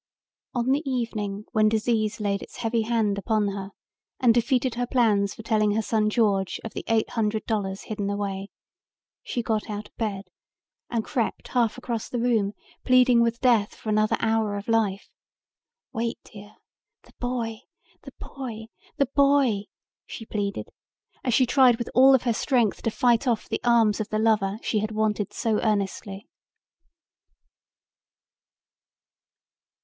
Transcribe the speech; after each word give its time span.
On 0.55 0.71
the 0.71 0.81
evening 0.89 1.45
when 1.51 1.69
disease 1.69 2.19
laid 2.19 2.41
its 2.41 2.55
heavy 2.57 2.81
hand 2.81 3.19
upon 3.19 3.49
her 3.49 3.69
and 4.19 4.33
defeated 4.33 4.73
her 4.73 4.87
plans 4.87 5.35
for 5.35 5.43
telling 5.43 5.73
her 5.73 5.81
son 5.83 6.09
George 6.09 6.59
of 6.63 6.73
the 6.73 6.83
eight 6.87 7.11
hundred 7.11 7.45
dollars 7.45 7.81
hidden 7.83 8.09
away, 8.09 8.49
she 9.21 9.43
got 9.43 9.69
out 9.69 9.89
of 9.89 9.95
bed 9.97 10.31
and 10.89 11.05
crept 11.05 11.49
half 11.49 11.77
across 11.77 12.09
the 12.09 12.17
room 12.17 12.53
pleading 12.83 13.21
with 13.21 13.41
death 13.41 13.75
for 13.75 13.89
another 13.89 14.17
hour 14.19 14.57
of 14.57 14.67
life. 14.67 15.07
"Wait, 15.93 16.17
dear! 16.23 16.55
The 17.03 17.13
boy! 17.19 17.59
The 18.01 18.13
boy! 18.19 18.69
The 18.97 19.05
boy!" 19.13 19.65
she 20.07 20.25
pleaded 20.25 20.69
as 21.23 21.35
she 21.35 21.45
tried 21.45 21.75
with 21.75 21.91
all 21.93 22.15
of 22.15 22.23
her 22.23 22.33
strength 22.33 22.81
to 22.81 22.89
fight 22.89 23.27
off 23.27 23.47
the 23.47 23.61
arms 23.63 23.99
of 23.99 24.09
the 24.09 24.17
lover 24.17 24.57
she 24.63 24.79
had 24.79 24.89
wanted 24.89 25.31
so 25.31 25.61
earnestly. 25.61 26.27